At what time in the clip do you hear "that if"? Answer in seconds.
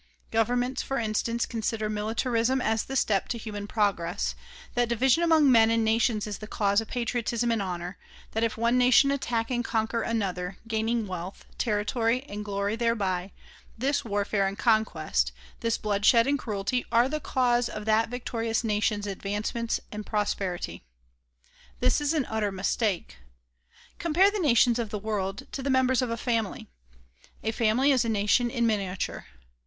8.31-8.57